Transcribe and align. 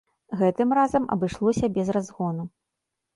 Гэтым 0.39 0.69
разам 0.79 1.05
абышлося 1.15 1.69
без 1.75 1.87
разгону. 1.99 2.47